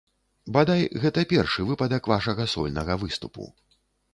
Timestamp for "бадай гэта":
0.55-1.25